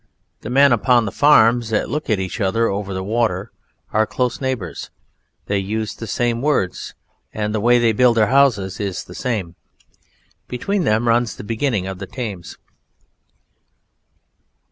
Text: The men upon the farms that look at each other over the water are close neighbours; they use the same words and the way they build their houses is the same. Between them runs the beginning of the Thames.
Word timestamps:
The 0.39 0.49
men 0.49 0.71
upon 0.71 1.05
the 1.05 1.11
farms 1.11 1.69
that 1.69 1.87
look 1.87 2.09
at 2.09 2.17
each 2.19 2.41
other 2.41 2.67
over 2.67 2.91
the 2.91 3.03
water 3.03 3.51
are 3.93 4.07
close 4.07 4.41
neighbours; 4.41 4.89
they 5.45 5.59
use 5.59 5.93
the 5.93 6.07
same 6.07 6.41
words 6.41 6.95
and 7.35 7.53
the 7.53 7.59
way 7.59 7.77
they 7.77 7.91
build 7.91 8.17
their 8.17 8.25
houses 8.33 8.79
is 8.79 9.03
the 9.03 9.13
same. 9.13 9.53
Between 10.47 10.85
them 10.85 11.07
runs 11.07 11.35
the 11.35 11.43
beginning 11.43 11.85
of 11.85 11.99
the 11.99 12.07
Thames. 12.07 12.57